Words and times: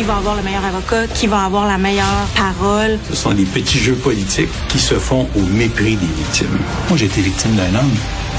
Qui 0.00 0.06
va 0.06 0.16
avoir 0.16 0.34
le 0.34 0.40
meilleur 0.42 0.64
avocat? 0.64 1.06
Qui 1.08 1.26
va 1.26 1.44
avoir 1.44 1.66
la 1.66 1.76
meilleure 1.76 2.06
parole? 2.34 2.98
Ce 3.10 3.14
sont 3.16 3.32
des 3.32 3.44
petits 3.44 3.78
jeux 3.78 3.96
politiques 3.96 4.48
qui 4.70 4.78
se 4.78 4.94
font 4.94 5.28
au 5.36 5.40
mépris 5.40 5.94
des 5.96 6.06
victimes. 6.06 6.58
Moi, 6.88 6.96
j'ai 6.96 7.04
été 7.04 7.20
victime 7.20 7.54
d'un 7.54 7.78
homme. 7.78 7.92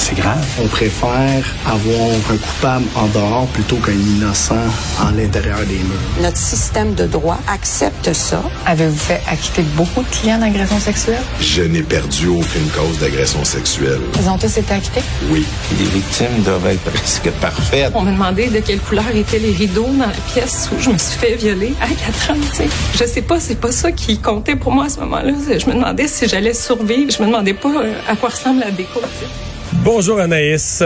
C'est 0.03 0.15
grave. 0.15 0.43
On 0.59 0.67
préfère 0.67 1.45
avoir 1.67 2.09
un 2.31 2.37
coupable 2.37 2.85
en 2.95 3.05
dehors 3.09 3.45
plutôt 3.53 3.75
qu'un 3.75 3.91
innocent 3.93 4.55
en 4.99 5.11
l'intérieur 5.11 5.59
des 5.59 5.75
murs. 5.75 5.99
Notre 6.23 6.37
système 6.37 6.95
de 6.95 7.05
droit 7.05 7.37
accepte 7.47 8.11
ça. 8.11 8.41
Avez-vous 8.65 8.97
fait 8.97 9.21
acquitter 9.29 9.61
beaucoup 9.75 10.01
de 10.01 10.07
clients 10.07 10.39
d'agression 10.39 10.79
sexuelle? 10.79 11.21
Je 11.39 11.61
n'ai 11.61 11.83
perdu 11.83 12.27
aucune 12.29 12.67
cause 12.75 12.97
d'agression 12.99 13.45
sexuelle. 13.45 13.99
Ils 14.19 14.27
ont 14.27 14.39
tous 14.39 14.57
été 14.57 14.73
acquittés? 14.73 15.03
Oui. 15.29 15.45
Les 15.77 15.85
victimes 15.85 16.41
doivent 16.43 16.65
être 16.65 16.81
presque 16.91 17.29
parfaites. 17.39 17.91
On 17.93 18.01
m'a 18.01 18.11
demandé 18.11 18.47
de 18.47 18.59
quelle 18.59 18.79
couleur 18.79 19.05
étaient 19.15 19.39
les 19.39 19.53
rideaux 19.53 19.87
dans 19.99 20.07
la 20.07 20.33
pièce 20.33 20.67
où 20.75 20.81
je 20.81 20.89
me 20.89 20.97
suis 20.97 21.19
fait 21.19 21.35
violer 21.35 21.75
à 21.79 21.87
4 21.87 22.31
ans. 22.31 22.41
tu 22.49 22.57
sais. 22.57 22.69
Je 22.95 23.05
sais 23.05 23.21
pas, 23.21 23.39
c'est 23.39 23.59
pas 23.61 23.71
ça 23.71 23.91
qui 23.91 24.17
comptait 24.17 24.55
pour 24.55 24.71
moi 24.71 24.85
à 24.85 24.89
ce 24.89 24.99
moment-là. 25.01 25.33
Je 25.47 25.65
me 25.67 25.73
demandais 25.75 26.07
si 26.07 26.27
j'allais 26.27 26.55
survivre. 26.55 27.11
Je 27.11 27.21
me 27.21 27.27
demandais 27.27 27.53
pas 27.53 27.69
à 28.09 28.15
quoi 28.15 28.29
ressemble 28.29 28.61
la 28.61 28.71
déco. 28.71 28.99
tu 28.99 29.25
sais. 29.25 29.50
Bonjour 29.73 30.19
Anaïs. 30.19 30.83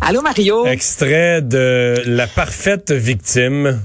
Allô 0.00 0.22
Mario. 0.22 0.64
Extrait 0.66 1.42
de 1.42 1.94
La 2.06 2.26
parfaite 2.26 2.92
victime. 2.92 3.82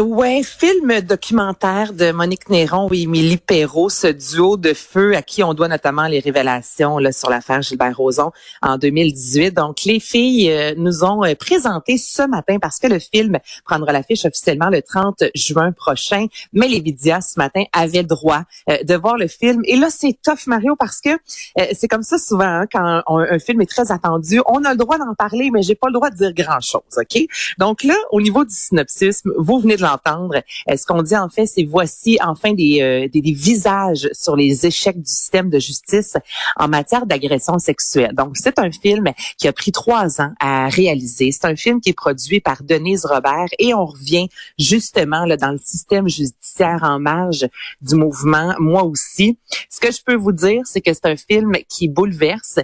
Ouais, 0.00 0.42
film 0.42 1.02
documentaire 1.02 1.92
de 1.92 2.10
Monique 2.10 2.48
Néron 2.48 2.88
et 2.92 3.02
Émilie 3.02 3.36
Perrault, 3.36 3.88
ce 3.88 4.08
duo 4.08 4.56
de 4.56 4.74
feu 4.74 5.14
à 5.14 5.22
qui 5.22 5.44
on 5.44 5.54
doit 5.54 5.68
notamment 5.68 6.08
les 6.08 6.18
révélations 6.18 6.98
là, 6.98 7.12
sur 7.12 7.30
l'affaire 7.30 7.62
Gilbert 7.62 7.96
Rozon 7.96 8.32
en 8.60 8.76
2018. 8.76 9.52
Donc, 9.52 9.84
les 9.84 10.00
filles 10.00 10.50
euh, 10.50 10.74
nous 10.76 11.04
ont 11.04 11.24
euh, 11.24 11.36
présenté 11.36 11.96
ce 11.96 12.26
matin 12.26 12.58
parce 12.60 12.80
que 12.80 12.88
le 12.88 12.98
film 12.98 13.38
prendra 13.64 13.92
l'affiche 13.92 14.24
officiellement 14.24 14.68
le 14.68 14.82
30 14.82 15.22
juin 15.36 15.70
prochain. 15.70 16.26
Mais 16.52 16.66
les 16.66 16.82
médias 16.82 17.20
ce 17.20 17.38
matin 17.38 17.62
avaient 17.72 18.02
droit 18.02 18.42
euh, 18.70 18.82
de 18.82 18.94
voir 18.96 19.16
le 19.16 19.28
film. 19.28 19.62
Et 19.64 19.76
là, 19.76 19.90
c'est 19.90 20.18
tough, 20.24 20.48
Mario, 20.48 20.74
parce 20.74 21.00
que 21.00 21.10
euh, 21.10 21.66
c'est 21.72 21.86
comme 21.86 22.02
ça 22.02 22.18
souvent 22.18 22.62
hein, 22.62 22.66
quand 22.70 23.02
un 23.06 23.38
film 23.38 23.60
est 23.60 23.70
très 23.70 23.92
attendu. 23.92 24.40
On 24.46 24.64
a 24.64 24.72
le 24.72 24.76
droit 24.76 24.98
d'en 24.98 25.14
parler, 25.14 25.50
mais 25.52 25.62
j'ai 25.62 25.76
pas 25.76 25.86
le 25.86 25.92
droit 25.92 26.10
de 26.10 26.16
dire 26.16 26.34
grand-chose, 26.34 26.82
OK? 26.96 27.22
Donc 27.58 27.84
là, 27.84 27.94
au 28.10 28.20
niveau 28.20 28.44
du 28.44 28.54
synopsis, 28.54 29.22
vous 29.38 29.60
venez 29.60 29.76
de 29.76 29.83
l'entendre. 29.84 30.42
Euh, 30.68 30.76
Ce 30.76 30.84
qu'on 30.86 31.02
dit 31.02 31.16
en 31.16 31.28
fait, 31.28 31.46
c'est 31.46 31.64
voici 31.64 32.18
enfin 32.22 32.52
des, 32.52 32.80
euh, 32.82 33.08
des, 33.08 33.20
des 33.20 33.32
visages 33.32 34.08
sur 34.12 34.36
les 34.36 34.66
échecs 34.66 34.98
du 34.98 35.10
système 35.10 35.50
de 35.50 35.58
justice 35.58 36.16
en 36.56 36.68
matière 36.68 37.06
d'agression 37.06 37.58
sexuelle. 37.58 38.14
Donc 38.14 38.36
c'est 38.36 38.58
un 38.58 38.70
film 38.70 39.06
qui 39.38 39.46
a 39.48 39.52
pris 39.52 39.72
trois 39.72 40.20
ans 40.20 40.32
à 40.40 40.68
réaliser. 40.68 41.30
C'est 41.32 41.46
un 41.46 41.56
film 41.56 41.80
qui 41.80 41.90
est 41.90 41.98
produit 42.06 42.40
par 42.40 42.62
Denise 42.62 43.04
Robert 43.04 43.48
et 43.58 43.74
on 43.74 43.86
revient 43.86 44.28
justement 44.58 45.24
là, 45.24 45.36
dans 45.36 45.52
le 45.52 45.60
système 45.62 46.08
judiciaire 46.08 46.80
en 46.82 46.98
marge 46.98 47.46
du 47.80 47.94
mouvement. 47.94 48.54
Moi 48.58 48.82
aussi. 48.84 49.38
Ce 49.70 49.80
que 49.80 49.92
je 49.92 50.02
peux 50.04 50.14
vous 50.14 50.32
dire, 50.32 50.62
c'est 50.64 50.80
que 50.80 50.92
c'est 50.92 51.06
un 51.06 51.16
film 51.16 51.52
qui 51.68 51.88
bouleverse 51.88 52.58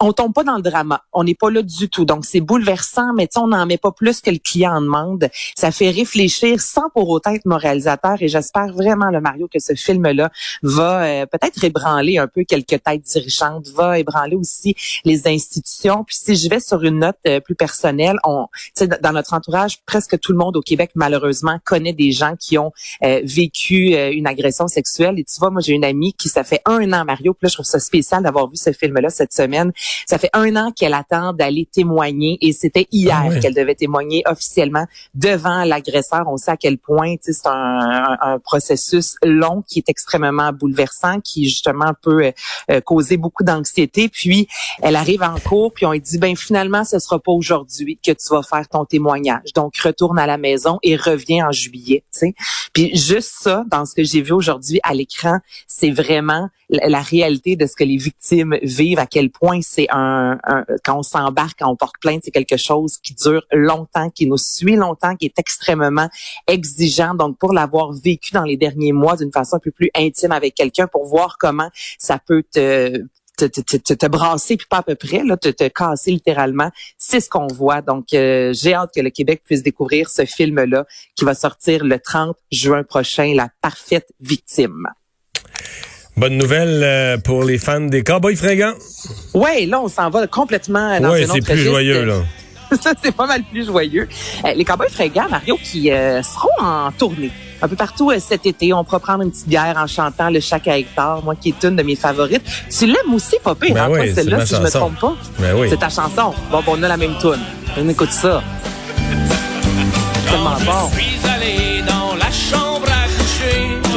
on 0.00 0.12
tombe 0.12 0.32
pas 0.32 0.44
dans 0.44 0.56
le 0.56 0.62
drama. 0.62 1.02
On 1.12 1.24
n'est 1.24 1.34
pas 1.34 1.50
là 1.50 1.62
du 1.62 1.88
tout. 1.88 2.04
Donc, 2.04 2.24
c'est 2.24 2.40
bouleversant, 2.40 3.12
mais 3.14 3.28
on 3.36 3.48
n'en 3.48 3.66
met 3.66 3.78
pas 3.78 3.92
plus 3.92 4.20
que 4.20 4.30
le 4.30 4.38
client 4.38 4.76
en 4.76 4.80
demande. 4.80 5.28
Ça 5.54 5.70
fait 5.70 5.90
réfléchir 5.90 6.60
sans 6.60 6.88
pour 6.90 7.08
autant 7.10 7.32
être 7.32 7.46
moralisateur. 7.46 8.16
Et 8.20 8.28
j'espère 8.28 8.72
vraiment, 8.72 9.10
le 9.10 9.20
Mario, 9.20 9.48
que 9.48 9.58
ce 9.58 9.74
film-là 9.74 10.30
va 10.62 11.04
euh, 11.04 11.26
peut-être 11.26 11.62
ébranler 11.64 12.18
un 12.18 12.26
peu 12.26 12.44
quelques 12.44 12.82
têtes 12.82 13.02
dirigeantes, 13.02 13.68
va 13.68 13.98
ébranler 13.98 14.36
aussi 14.36 14.74
les 15.04 15.28
institutions. 15.28 16.04
Puis 16.04 16.16
si 16.16 16.36
je 16.36 16.48
vais 16.48 16.60
sur 16.60 16.82
une 16.82 17.00
note 17.00 17.16
euh, 17.26 17.40
plus 17.40 17.54
personnelle, 17.54 18.16
on, 18.24 18.46
dans 19.02 19.12
notre 19.12 19.34
entourage, 19.34 19.80
presque 19.84 20.18
tout 20.18 20.32
le 20.32 20.38
monde 20.38 20.56
au 20.56 20.62
Québec, 20.62 20.90
malheureusement, 20.94 21.58
connaît 21.64 21.92
des 21.92 22.10
gens 22.10 22.34
qui 22.38 22.58
ont 22.58 22.72
euh, 23.02 23.20
vécu 23.24 23.94
une 23.94 24.26
agression 24.26 24.66
sexuelle. 24.66 25.18
Et 25.18 25.24
tu 25.24 25.38
vois, 25.38 25.50
moi, 25.50 25.60
j'ai 25.60 25.72
une 25.72 25.84
amie 25.84 26.14
qui, 26.14 26.28
ça 26.28 26.42
fait 26.42 26.60
un 26.64 26.92
an, 26.92 27.04
Mario, 27.04 27.34
puis 27.34 27.46
là, 27.46 27.48
je 27.48 27.54
trouve 27.54 27.66
ça 27.66 27.80
spécial 27.80 28.22
d'avoir 28.22 28.48
vu 28.48 28.56
ce 28.56 28.72
film-là 28.72 29.10
cette 29.10 29.32
semaine. 29.32 29.72
Ça 30.06 30.18
fait 30.18 30.30
un 30.32 30.56
an 30.56 30.72
qu'elle 30.72 30.94
attend 30.94 31.32
d'aller 31.32 31.66
témoigner 31.70 32.38
et 32.40 32.52
c'était 32.52 32.86
hier 32.92 33.24
Ah 33.30 33.38
qu'elle 33.40 33.54
devait 33.54 33.74
témoigner 33.74 34.22
officiellement 34.26 34.86
devant 35.14 35.64
l'agresseur. 35.64 36.24
On 36.26 36.36
sait 36.36 36.50
à 36.52 36.56
quel 36.56 36.78
point 36.78 37.14
c'est 37.20 37.46
un, 37.46 37.50
un- 37.50 38.18
un 38.20 38.38
processus 38.38 39.16
long 39.22 39.62
qui 39.66 39.78
est 39.78 39.88
extrêmement 39.88 40.52
bouleversant, 40.52 41.20
qui 41.20 41.44
justement 41.48 41.92
peut 42.02 42.32
euh, 42.70 42.80
causer 42.80 43.16
beaucoup 43.16 43.44
d'anxiété. 43.44 44.08
Puis 44.08 44.48
elle 44.82 44.96
arrive 44.96 45.22
en 45.22 45.38
cours, 45.38 45.72
puis 45.72 45.86
on 45.86 45.92
lui 45.92 46.00
dit 46.00 46.18
ben 46.18 46.36
finalement 46.36 46.84
ce 46.84 46.98
sera 46.98 47.18
pas 47.18 47.32
aujourd'hui 47.32 47.98
que 48.04 48.12
tu 48.12 48.28
vas 48.30 48.42
faire 48.42 48.68
ton 48.68 48.84
témoignage. 48.84 49.52
Donc 49.54 49.76
retourne 49.78 50.18
à 50.18 50.26
la 50.26 50.38
maison 50.38 50.78
et 50.82 50.96
reviens 50.96 51.48
en 51.48 51.52
juillet. 51.52 52.04
Tu 52.12 52.18
sais. 52.20 52.34
Puis 52.72 52.96
juste 52.96 53.32
ça, 53.40 53.64
dans 53.70 53.84
ce 53.86 53.94
que 53.94 54.02
j'ai 54.04 54.20
vu 54.22 54.32
aujourd'hui 54.32 54.80
à 54.82 54.94
l'écran, 54.94 55.38
c'est 55.66 55.90
vraiment 55.90 56.48
la, 56.70 56.88
la 56.88 57.00
réalité 57.00 57.56
de 57.56 57.66
ce 57.66 57.76
que 57.76 57.84
les 57.84 57.96
victimes 57.96 58.56
vivent, 58.62 58.98
à 58.98 59.06
quel 59.06 59.30
point 59.30 59.60
c'est 59.64 59.86
un, 59.90 60.38
un- 60.44 60.64
quand 60.84 60.98
on 60.98 61.02
s'embarque, 61.02 61.58
quand 61.58 61.70
on 61.70 61.76
porte 61.76 61.96
plainte, 62.00 62.22
c'est 62.24 62.30
quelque 62.30 62.56
chose 62.56 62.98
qui 62.98 63.14
dure 63.14 63.42
longtemps, 63.52 64.10
qui 64.10 64.26
nous 64.26 64.38
suit 64.38 64.76
longtemps, 64.76 65.16
qui 65.16 65.26
est 65.26 65.38
extrêmement 65.38 66.08
exigeant. 66.46 67.14
Donc, 67.14 67.38
pour 67.38 67.52
l'avoir 67.52 67.92
vécu 67.92 68.32
dans 68.32 68.44
les 68.44 68.56
derniers 68.56 68.92
mois 68.92 69.16
d'une 69.16 69.32
façon 69.32 69.56
un 69.56 69.60
peu 69.60 69.70
plus 69.70 69.90
intime 69.96 70.32
avec 70.32 70.54
quelqu'un, 70.54 70.86
pour 70.86 71.06
voir 71.06 71.36
comment 71.38 71.70
ça 71.98 72.18
peut 72.18 72.42
te 72.52 73.02
te, 73.36 73.46
te, 73.46 73.60
te, 73.76 73.94
te- 73.94 74.06
brasser, 74.06 74.56
puis 74.56 74.68
pas 74.70 74.76
à 74.76 74.82
peu 74.84 74.94
près, 74.94 75.24
là, 75.24 75.36
te, 75.36 75.48
te 75.48 75.66
casser 75.66 76.12
littéralement. 76.12 76.70
C'est 76.98 77.18
ce 77.18 77.28
qu'on 77.28 77.48
voit. 77.48 77.82
Donc, 77.82 78.14
euh, 78.14 78.52
j'ai 78.54 78.74
hâte 78.74 78.90
que 78.94 79.00
le 79.00 79.10
Québec 79.10 79.42
puisse 79.44 79.64
découvrir 79.64 80.08
ce 80.08 80.24
film-là 80.24 80.86
qui 81.16 81.24
va 81.24 81.34
sortir 81.34 81.82
le 81.84 81.98
30 81.98 82.36
juin 82.52 82.84
prochain, 82.84 83.32
La 83.34 83.48
parfaite 83.60 84.06
victime. 84.20 84.86
Bonne 86.16 86.36
nouvelle 86.38 86.80
euh, 86.84 87.18
pour 87.18 87.42
les 87.42 87.58
fans 87.58 87.80
des 87.80 88.04
Cowboys 88.04 88.36
fringants. 88.36 88.74
Ouais, 89.34 89.66
là, 89.66 89.80
on 89.80 89.88
s'en 89.88 90.10
va 90.10 90.26
complètement 90.28 91.00
dans 91.00 91.10
Oui, 91.12 91.24
un 91.24 91.26
c'est 91.26 91.40
plus 91.40 91.52
registre. 91.52 91.70
joyeux, 91.70 92.04
là. 92.04 92.14
Ça, 92.80 92.92
c'est 93.02 93.14
pas 93.14 93.26
mal 93.26 93.42
plus 93.50 93.66
joyeux. 93.66 94.08
Euh, 94.44 94.52
les 94.54 94.64
Cowboys 94.64 94.88
fringants, 94.90 95.28
Mario, 95.28 95.58
qui 95.62 95.90
euh, 95.90 96.22
seront 96.22 96.48
en 96.66 96.92
tournée 96.92 97.30
un 97.62 97.68
peu 97.68 97.76
partout 97.76 98.10
euh, 98.10 98.18
cet 98.20 98.46
été. 98.46 98.72
On 98.72 98.84
pourra 98.84 99.00
prendre 99.00 99.22
une 99.22 99.30
petite 99.30 99.48
bière 99.48 99.74
en 99.76 99.86
chantant 99.88 100.30
le 100.30 100.38
Chac 100.40 100.68
à 100.68 100.78
Hectare, 100.78 101.22
moi 101.24 101.34
qui 101.34 101.48
est 101.50 101.64
une 101.64 101.76
de 101.76 101.82
mes 101.82 101.96
favorites. 101.96 102.42
Tu 102.76 102.86
l'aimes 102.86 103.12
aussi, 103.14 103.36
pire, 103.42 103.74
Ben 103.74 103.76
hein, 103.84 103.88
oui, 103.90 104.14
celle-là, 104.14 104.46
si 104.46 104.54
je 104.54 104.60
me 104.60 104.66
chanson. 104.66 104.78
trompe 104.78 105.00
pas. 105.00 105.16
Ben 105.40 105.54
oui. 105.56 105.66
C'est 105.70 105.78
ta 105.78 105.88
chanson. 105.88 106.32
Bon, 106.50 106.62
bon, 106.64 106.74
on 106.78 106.82
a 106.84 106.88
la 106.88 106.96
même 106.96 107.14
tune. 107.20 107.40
On 107.76 107.88
écoute 107.88 108.10
ça. 108.12 108.42
Tellement 110.30 110.56
bon. 110.64 110.90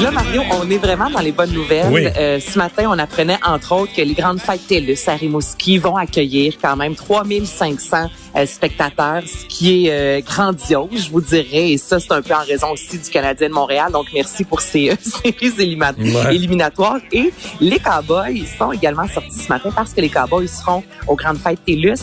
Là, 0.02 0.12
Mario, 0.12 0.44
on 0.52 0.70
est 0.70 0.78
vraiment 0.78 1.10
dans 1.10 1.22
les 1.22 1.32
bonnes 1.32 1.52
nouvelles. 1.52 1.88
Oui. 1.92 2.06
Euh, 2.06 2.40
ce 2.40 2.58
matin, 2.60 2.86
on 2.88 3.00
apprenait, 3.00 3.40
entre 3.44 3.74
autres, 3.74 3.94
que 3.96 4.02
les 4.04 4.14
grandes 4.14 4.40
fêtes 4.40 4.68
TELUS 4.68 5.00
à 5.08 5.16
Rimouski 5.16 5.80
vont 5.80 5.96
accueillir 5.96 6.54
quand 6.62 6.76
même 6.76 6.94
3500 6.94 7.98
euh, 7.98 8.08
spectateurs, 8.46 9.24
ce 9.26 9.46
qui 9.48 9.88
est 9.88 9.92
euh, 9.92 10.22
grandiose, 10.22 11.06
je 11.06 11.10
vous 11.12 11.22
dirais. 11.22 11.72
Et 11.72 11.78
ça, 11.78 12.00
c'est 12.00 12.12
un 12.12 12.22
peu 12.22 12.34
en 12.34 12.44
raison 12.46 12.72
aussi 12.72 12.98
du 12.98 13.10
Canadien 13.10 13.50
de 13.50 13.54
Montréal. 13.54 13.92
Donc, 13.92 14.06
merci 14.14 14.44
pour 14.44 14.62
ces 14.62 14.90
euh, 14.92 14.96
séries 15.02 15.54
Ouais. 15.58 16.36
éliminatoires. 16.36 17.00
Et 17.12 17.32
les 17.60 17.80
Cowboys 17.80 18.46
sont 18.58 18.72
également 18.72 19.08
sortis 19.08 19.40
ce 19.40 19.48
matin 19.50 19.70
parce 19.76 19.94
que 19.94 20.02
les 20.02 20.10
Cowboys 20.10 20.48
seront 20.48 20.84
aux 21.08 21.16
grandes 21.16 21.38
fêtes 21.38 21.60
TELUS, 21.66 21.96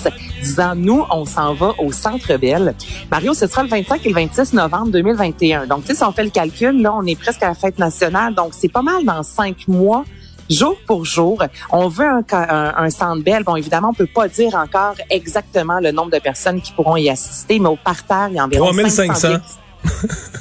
disant, 0.43 0.75
nous, 0.75 1.05
on 1.11 1.25
s'en 1.25 1.55
va 1.55 1.73
au 1.79 1.93
Centre 1.93 2.37
Bell. 2.37 2.75
Mario, 3.11 3.35
ce 3.35 3.47
sera 3.47 3.63
le 3.63 3.69
25 3.69 4.05
et 4.05 4.09
le 4.09 4.15
26 4.15 4.53
novembre 4.55 4.89
2021. 4.91 5.67
Donc, 5.67 5.83
tu 5.83 5.89
sais, 5.89 5.95
si 5.95 6.05
on 6.05 6.13
fait 6.13 6.25
le 6.25 6.31
calcul, 6.31 6.81
là, 6.83 6.95
on 6.95 7.05
est 7.07 7.19
presque 7.19 7.43
à 7.43 7.49
la 7.49 7.55
fête 7.55 7.79
nationale. 7.79 8.35
Donc, 8.35 8.53
c'est 8.53 8.69
pas 8.73 8.83
mal 8.83 9.05
dans 9.05 9.23
cinq 9.23 9.69
mois. 9.69 10.05
Jour 10.51 10.77
pour 10.87 11.05
jour, 11.05 11.43
on 11.71 11.89
veut 11.89 12.07
un, 12.07 12.23
un, 12.33 12.75
un 12.77 12.91
centre 12.91 13.23
belle. 13.23 13.45
Bon, 13.45 13.57
évidemment, 13.57 13.91
on 13.91 13.95
peut 13.95 14.07
pas 14.07 14.29
dire 14.29 14.55
encore 14.55 14.95
exactement 15.11 15.81
le 15.81 15.91
nombre 15.91 16.11
de 16.11 16.19
personnes 16.19 16.61
qui 16.61 16.73
pourront 16.73 16.97
y 16.97 17.09
assister, 17.09 17.59
mais 17.59 17.69
au 17.69 17.77
parterre, 17.77 18.29
il 18.31 18.37
y 18.37 18.39
a 18.39 18.45
environ 18.45 18.71
3500. 18.71 19.15
500 19.15 19.39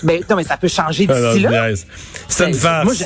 ben, 0.04 0.24
non, 0.30 0.36
mais 0.38 0.44
ça 0.44 0.56
peut 0.58 0.68
changer 0.70 1.06
Ah, 1.10 1.14
d'ici 1.34 1.40
là. 1.42 1.68
C'est 2.28 2.46
une 2.46 2.52
Ben, 2.52 2.58
farce. 2.58 2.86
Moi, 2.86 2.94
je- 2.94 3.04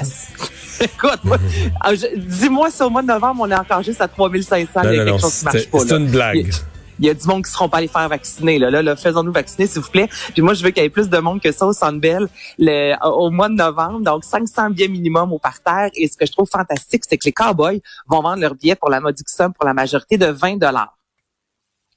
Écoute, 0.84 1.20
moi, 1.24 1.38
ah, 1.82 1.96
je- 1.96 2.16
dis-moi 2.16 2.70
si 2.70 2.84
au 2.84 2.90
mois 2.92 3.02
de 3.02 3.08
novembre, 3.08 3.42
on 3.48 3.50
est 3.50 3.56
encore 3.56 3.82
juste 3.82 4.00
à 4.02 4.08
3500, 4.08 4.82
il 4.84 4.94
y 4.96 5.00
a 5.00 5.06
quelque 5.06 5.20
chose 5.20 5.40
qui 5.40 5.46
marche 5.46 5.68
pas. 5.68 5.80
c'est 5.80 5.96
une 5.96 6.08
blague. 6.08 6.54
Il 7.00 7.06
y 7.06 7.10
a 7.10 7.14
du 7.14 7.28
monde 7.28 7.46
qui 7.46 7.52
seront 7.52 7.70
pas 7.70 7.78
allés 7.78 7.88
faire 7.88 8.08
vacciner. 8.10 8.60
Là, 8.60 8.70
là, 8.70 8.82
là 8.82 8.96
faisons-nous 8.96 9.32
vacciner, 9.32 9.68
s'il 9.68 9.82
vous 9.82 9.90
plaît. 9.90 10.08
Puis 10.34 10.42
moi, 10.42 10.54
je 10.54 10.64
veux 10.64 10.72
qu'il 10.72 10.84
y 10.84 10.86
ait 10.86 10.90
plus 10.90 11.10
de 11.10 11.18
monde 11.18 11.42
que 11.42 11.52
ça 11.52 11.66
au 11.66 11.74
Centre 11.74 12.00
Bell 12.00 12.28
le, 12.58 12.96
au 13.06 13.30
mois 13.30 13.50
de 13.50 13.56
novembre. 13.56 14.02
Donc, 14.02 14.24
500 14.24 14.72
billets 14.72 14.88
minimum 14.88 15.32
au 15.34 15.40
parterre. 15.40 15.90
Et 15.96 16.08
ce 16.08 16.18
que 16.18 16.26
je 16.26 16.32
trouve 16.32 16.50
fantastique, 16.50 17.04
c'est 17.08 17.18
que 17.18 17.26
les 17.26 17.34
Cowboys 17.34 17.82
vont 18.08 18.22
vendre 18.22 18.42
leurs 18.42 18.56
billets 18.56 18.76
pour 18.76 18.90
la 18.90 19.00
modique 19.00 19.30
somme, 19.30 19.54
pour 19.54 19.66
la 19.66 19.74
majorité 19.74 20.18
de 20.18 20.28
20 20.28 20.58
dollars. 20.58 20.98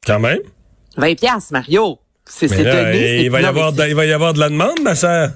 Quand 0.07 0.21
même. 0.21 0.41
20 0.97 1.15
piastres, 1.15 1.53
Mario. 1.53 1.99
C'est. 2.31 2.47
Il 2.47 3.31
va, 3.31 3.41
y 3.41 3.45
avoir 3.45 3.73
de, 3.73 3.83
il 3.89 3.95
va 3.95 4.07
y 4.07 4.13
avoir 4.13 4.33
de 4.33 4.39
la 4.39 4.49
demande, 4.49 4.81
ma 4.83 4.95
chère. 4.95 5.33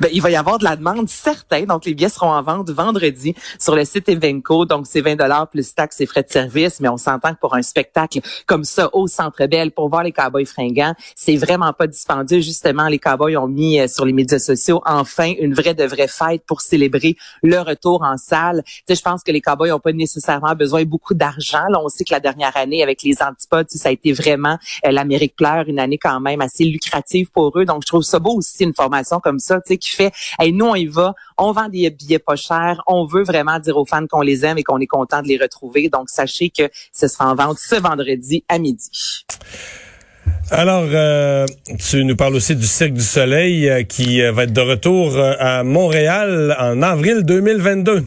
Ben, 0.00 0.08
il 0.12 0.22
va 0.22 0.30
y 0.30 0.36
avoir 0.36 0.58
de 0.58 0.64
la 0.64 0.76
demande, 0.76 1.08
certain. 1.08 1.64
Donc, 1.64 1.84
les 1.84 1.94
billets 1.94 2.08
seront 2.08 2.30
en 2.30 2.42
vente 2.42 2.70
vendredi 2.70 3.34
sur 3.58 3.74
le 3.74 3.84
site 3.84 4.08
Evenco. 4.08 4.64
Donc, 4.64 4.86
c'est 4.86 5.00
20 5.00 5.16
dollars 5.16 5.48
plus 5.48 5.74
taxes 5.74 6.00
et 6.00 6.06
frais 6.06 6.22
de 6.22 6.30
service. 6.30 6.78
Mais 6.80 6.88
on 6.88 6.96
s'entend 6.96 7.34
que 7.34 7.40
pour 7.40 7.54
un 7.54 7.62
spectacle 7.62 8.20
comme 8.46 8.64
ça 8.64 8.88
au 8.92 9.08
Centre 9.08 9.46
Bell, 9.46 9.72
pour 9.72 9.88
voir 9.88 10.04
les 10.04 10.12
Cowboys 10.12 10.46
fringants, 10.46 10.94
c'est 11.16 11.36
vraiment 11.36 11.72
pas 11.72 11.88
dispendieux. 11.88 12.40
Justement, 12.40 12.86
les 12.86 13.00
Cowboys 13.00 13.36
ont 13.36 13.48
mis 13.48 13.80
euh, 13.80 13.88
sur 13.88 14.04
les 14.04 14.12
médias 14.12 14.38
sociaux 14.38 14.80
enfin 14.86 15.32
une 15.40 15.54
vraie 15.54 15.74
de 15.74 15.84
vraie 15.84 16.08
fête 16.08 16.42
pour 16.46 16.60
célébrer 16.60 17.16
le 17.42 17.58
retour 17.58 18.02
en 18.02 18.16
salle. 18.16 18.62
Tu 18.86 18.94
je 18.94 19.02
pense 19.02 19.24
que 19.24 19.32
les 19.32 19.40
Cowboys 19.40 19.72
ont 19.72 19.80
pas 19.80 19.92
nécessairement 19.92 20.54
besoin 20.54 20.80
de 20.80 20.88
beaucoup 20.88 21.14
d'argent. 21.14 21.64
Là, 21.70 21.80
on 21.82 21.88
sait 21.88 22.04
que 22.04 22.12
la 22.12 22.20
dernière 22.20 22.56
année 22.56 22.82
avec 22.82 23.02
les 23.02 23.22
antipodes, 23.22 23.66
ça 23.70 23.88
a 23.88 23.92
été 23.92 24.12
vraiment 24.12 24.58
euh, 24.86 24.92
l'Amérique 24.92 25.34
pleure, 25.36 25.64
une 25.66 25.78
année 25.78 25.98
quand 25.98 26.20
même 26.20 26.27
assez 26.40 26.64
lucrative 26.64 27.30
pour 27.30 27.58
eux. 27.58 27.64
Donc, 27.64 27.82
je 27.82 27.88
trouve 27.88 28.02
ça 28.02 28.18
beau 28.18 28.36
aussi 28.36 28.64
une 28.64 28.74
formation 28.74 29.20
comme 29.20 29.38
ça, 29.38 29.56
tu 29.56 29.68
sais, 29.68 29.78
qui 29.78 29.90
fait, 29.90 30.12
hey, 30.38 30.52
nous 30.52 30.66
on 30.66 30.74
y 30.74 30.86
va, 30.86 31.14
on 31.36 31.52
vend 31.52 31.68
des 31.68 31.88
billets 31.90 32.18
pas 32.18 32.36
chers, 32.36 32.82
on 32.86 33.04
veut 33.04 33.22
vraiment 33.22 33.58
dire 33.58 33.76
aux 33.76 33.86
fans 33.86 34.06
qu'on 34.06 34.22
les 34.22 34.44
aime 34.44 34.58
et 34.58 34.64
qu'on 34.64 34.78
est 34.78 34.86
content 34.86 35.22
de 35.22 35.28
les 35.28 35.38
retrouver. 35.38 35.88
Donc, 35.88 36.10
sachez 36.10 36.50
que 36.50 36.68
ce 36.92 37.08
sera 37.08 37.30
en 37.30 37.34
vente 37.34 37.58
ce 37.58 37.76
vendredi 37.76 38.44
à 38.48 38.58
midi. 38.58 39.24
Alors, 40.50 40.86
euh, 40.92 41.46
tu 41.78 42.04
nous 42.04 42.16
parles 42.16 42.34
aussi 42.34 42.56
du 42.56 42.66
Cirque 42.66 42.92
du 42.92 43.02
Soleil 43.02 43.68
euh, 43.68 43.82
qui 43.82 44.22
euh, 44.22 44.32
va 44.32 44.44
être 44.44 44.52
de 44.52 44.60
retour 44.60 45.18
à 45.18 45.62
Montréal 45.62 46.56
en 46.58 46.80
avril 46.82 47.22
2022. 47.22 48.04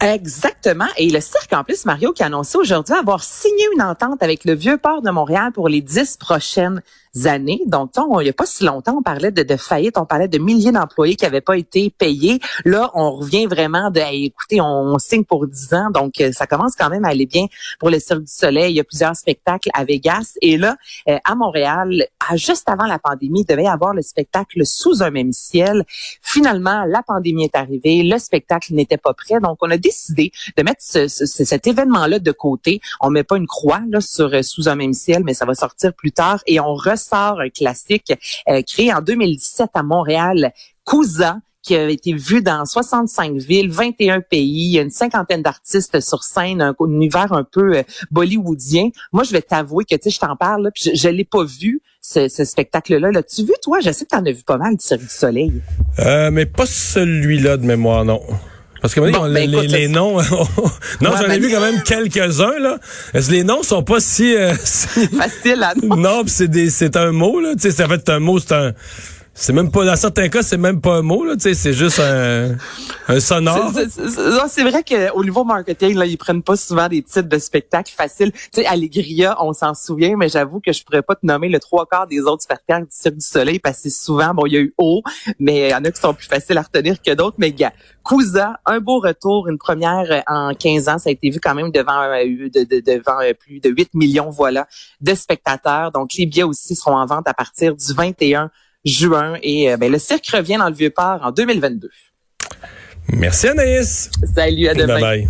Exactement. 0.00 0.86
Et 0.96 1.10
le 1.10 1.20
cirque, 1.20 1.52
en 1.52 1.64
plus, 1.64 1.84
Mario, 1.84 2.12
qui 2.12 2.22
a 2.22 2.26
annoncé 2.26 2.56
aujourd'hui 2.56 2.94
avoir 2.94 3.24
signé 3.24 3.64
une 3.74 3.82
entente 3.82 4.22
avec 4.22 4.44
le 4.44 4.54
Vieux-Port 4.54 5.02
de 5.02 5.10
Montréal 5.10 5.50
pour 5.52 5.68
les 5.68 5.80
dix 5.80 6.16
prochaines 6.16 6.82
années. 7.26 7.60
Donc, 7.66 7.90
il 7.96 8.22
n'y 8.22 8.28
a 8.28 8.32
pas 8.32 8.46
si 8.46 8.64
longtemps, 8.64 8.96
on 8.98 9.02
parlait 9.02 9.30
de, 9.30 9.56
faillite, 9.56 9.98
on 9.98 10.06
parlait 10.06 10.28
de 10.28 10.38
milliers 10.38 10.72
d'employés 10.72 11.16
qui 11.16 11.24
n'avaient 11.24 11.40
pas 11.40 11.56
été 11.56 11.90
payés. 11.90 12.40
Là, 12.64 12.90
on 12.94 13.12
revient 13.12 13.46
vraiment 13.46 13.90
de, 13.90 14.00
écoutez, 14.12 14.60
on, 14.60 14.98
signe 14.98 15.24
pour 15.24 15.46
10 15.46 15.74
ans, 15.74 15.90
donc 15.90 16.20
euh, 16.20 16.32
ça 16.32 16.46
commence 16.46 16.74
quand 16.76 16.90
même 16.90 17.04
à 17.04 17.08
aller 17.08 17.26
bien 17.26 17.46
pour 17.78 17.88
le 17.90 17.98
Cirque 17.98 18.22
du 18.22 18.32
Soleil. 18.32 18.72
Il 18.72 18.76
y 18.76 18.80
a 18.80 18.84
plusieurs 18.84 19.14
spectacles 19.16 19.70
à 19.72 19.84
Vegas. 19.84 20.34
Et 20.42 20.56
là, 20.56 20.76
euh, 21.08 21.18
à 21.24 21.34
Montréal, 21.34 22.06
juste 22.34 22.68
avant 22.68 22.84
la 22.84 22.98
pandémie, 22.98 23.42
il 23.42 23.46
devait 23.46 23.64
y 23.64 23.68
avoir 23.68 23.94
le 23.94 24.02
spectacle 24.02 24.66
sous 24.66 25.02
un 25.02 25.10
même 25.10 25.32
ciel. 25.32 25.84
Finalement, 26.22 26.84
la 26.84 27.02
pandémie 27.02 27.44
est 27.44 27.56
arrivée, 27.56 28.02
le 28.02 28.18
spectacle 28.18 28.74
n'était 28.74 28.96
pas 28.96 29.14
prêt, 29.14 29.40
donc 29.40 29.58
on 29.60 29.70
a 29.70 29.78
décidé 29.78 30.32
de 30.56 30.62
mettre 30.62 30.82
ce, 30.82 31.06
cet 31.08 31.66
événement-là 31.66 32.18
de 32.18 32.32
côté. 32.32 32.80
On 33.00 33.10
met 33.10 33.24
pas 33.24 33.36
une 33.36 33.46
croix 33.46 33.80
là 33.88 34.00
sur 34.00 34.32
euh, 34.34 34.42
sous 34.42 34.68
un 34.68 34.74
même 34.74 34.92
ciel, 34.92 35.22
mais 35.24 35.34
ça 35.34 35.44
va 35.44 35.54
sortir 35.54 35.92
plus 35.94 36.12
tard 36.12 36.40
et 36.46 36.60
on 36.60 36.74
un 37.16 37.48
classique 37.48 38.12
euh, 38.48 38.62
créé 38.62 38.92
en 38.92 39.00
2017 39.00 39.70
à 39.74 39.82
Montréal, 39.82 40.52
Cousa 40.84 41.38
qui 41.62 41.76
a 41.76 41.88
été 41.90 42.14
vu 42.14 42.40
dans 42.40 42.64
65 42.64 43.36
villes, 43.36 43.70
21 43.70 44.20
pays, 44.22 44.78
une 44.78 44.90
cinquantaine 44.90 45.42
d'artistes 45.42 46.00
sur 46.00 46.22
scène, 46.22 46.62
un, 46.62 46.74
univers 46.80 47.32
un 47.32 47.44
peu 47.44 47.78
euh, 47.78 47.82
bollywoodien. 48.10 48.88
Moi, 49.12 49.22
je 49.24 49.32
vais 49.32 49.42
t'avouer 49.42 49.84
que 49.84 49.94
tu 49.94 50.04
sais, 50.04 50.10
je 50.10 50.18
t'en 50.18 50.34
parle, 50.34 50.70
puis 50.74 50.90
je, 50.90 50.94
je 50.94 51.08
l'ai 51.08 51.24
pas 51.24 51.44
vu 51.44 51.82
ce, 52.00 52.28
spectacle-là. 52.28 53.10
L'as-tu 53.10 53.44
vu 53.44 53.52
toi? 53.62 53.80
Je 53.80 53.90
sais 53.90 54.04
que 54.04 54.10
t'en 54.10 54.24
as 54.24 54.32
vu 54.32 54.42
pas 54.44 54.56
mal 54.56 54.76
du 54.76 54.84
Cirque 54.84 55.02
du 55.02 55.08
Soleil. 55.08 55.62
Euh, 55.98 56.30
mais 56.30 56.46
pas 56.46 56.66
celui-là 56.66 57.56
de 57.56 57.66
mémoire, 57.66 58.04
non. 58.04 58.22
Parce 58.80 58.94
que 58.94 59.00
ben, 59.00 59.10
les, 59.66 59.88
noms, 59.88 60.18
non, 61.00 61.10
j'en 61.16 61.30
ai 61.30 61.38
vu 61.38 61.50
quand 61.50 61.60
même 61.60 61.82
quelques-uns 61.82 62.58
là. 62.60 62.78
Les 63.28 63.42
noms 63.42 63.62
sont 63.62 63.82
pas 63.82 64.00
si, 64.00 64.36
euh, 64.36 64.54
faciles 65.18 65.62
à 65.62 65.74
Non, 65.82 66.22
c'est 66.26 66.48
des, 66.48 66.70
c'est 66.70 66.96
un 66.96 67.12
mot 67.12 67.40
là. 67.40 67.54
Tu 67.54 67.62
sais, 67.62 67.70
ça 67.72 67.88
fait 67.88 68.08
un 68.08 68.20
mot, 68.20 68.38
c'est 68.38 68.52
un. 68.52 68.72
C'est 69.40 69.52
même 69.52 69.70
pas, 69.70 69.84
dans 69.84 69.94
certains 69.94 70.28
cas, 70.28 70.42
c'est 70.42 70.56
même 70.56 70.80
pas 70.80 70.96
un 70.96 71.02
mot, 71.02 71.24
là, 71.24 71.36
tu 71.36 71.42
sais, 71.42 71.54
c'est 71.54 71.72
juste 71.72 72.00
un, 72.00 72.56
un 73.06 73.20
sonore. 73.20 73.70
C'est 74.48 74.64
vrai 74.64 74.82
qu'au 74.82 75.22
niveau 75.22 75.44
marketing, 75.44 75.94
là, 75.94 76.06
ils 76.06 76.18
prennent 76.18 76.42
pas 76.42 76.56
souvent 76.56 76.88
des 76.88 77.02
titres 77.02 77.28
de 77.28 77.38
spectacles 77.38 77.92
faciles. 77.96 78.32
Tu 78.32 78.40
sais, 78.54 78.66
Allegria, 78.66 79.36
on 79.40 79.52
s'en 79.52 79.74
souvient, 79.74 80.16
mais 80.16 80.28
j'avoue 80.28 80.58
que 80.58 80.72
je 80.72 80.82
pourrais 80.82 81.02
pas 81.02 81.14
te 81.14 81.24
nommer 81.24 81.48
le 81.48 81.60
trois 81.60 81.86
quarts 81.86 82.08
des 82.08 82.18
autres 82.18 82.42
spectacles 82.42 82.86
du 82.86 82.96
Cirque 82.96 83.14
du 83.14 83.24
Soleil 83.24 83.60
parce 83.60 83.80
que 83.80 83.90
souvent, 83.90 84.34
bon, 84.34 84.44
il 84.46 84.54
y 84.54 84.56
a 84.56 84.60
eu 84.60 84.74
haut, 84.76 85.02
mais 85.38 85.68
il 85.68 85.70
y 85.70 85.74
en 85.74 85.84
a 85.84 85.90
qui 85.92 86.00
sont 86.00 86.14
plus 86.14 86.26
faciles 86.26 86.58
à 86.58 86.62
retenir 86.62 87.00
que 87.00 87.14
d'autres, 87.14 87.36
mais 87.38 87.52
gars, 87.52 87.72
Cousa, 88.02 88.58
un 88.66 88.80
beau 88.80 88.98
retour, 88.98 89.46
une 89.46 89.58
première 89.58 90.24
en 90.26 90.52
15 90.52 90.88
ans, 90.88 90.98
ça 90.98 91.10
a 91.10 91.12
été 91.12 91.30
vu 91.30 91.38
quand 91.40 91.54
même 91.54 91.70
devant, 91.70 92.02
euh, 92.02 92.48
devant 92.50 93.20
euh, 93.20 93.34
plus 93.34 93.60
de 93.60 93.70
8 93.70 93.94
millions, 93.94 94.30
voilà, 94.30 94.66
de 95.00 95.14
spectateurs. 95.14 95.92
Donc, 95.92 96.14
les 96.14 96.26
billets 96.26 96.42
aussi 96.42 96.74
seront 96.74 96.96
en 96.96 97.06
vente 97.06 97.28
à 97.28 97.34
partir 97.34 97.76
du 97.76 97.94
21 97.94 98.50
juin. 98.84 99.38
Et 99.42 99.72
euh, 99.72 99.76
ben, 99.76 99.90
le 99.90 99.98
cirque 99.98 100.26
revient 100.28 100.56
dans 100.58 100.68
le 100.68 100.74
Vieux-Port 100.74 101.20
en 101.22 101.30
2022. 101.30 101.90
Merci 103.12 103.48
Anaïs. 103.48 104.10
Salut, 104.34 104.68
à 104.68 104.74
demain. 104.74 105.00
Bye 105.00 105.02
bye. 105.02 105.28